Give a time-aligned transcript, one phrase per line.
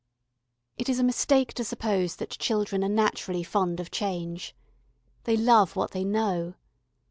[0.79, 4.55] It is a mistake to suppose that children are naturally fond of change.
[5.25, 6.55] They love what they know.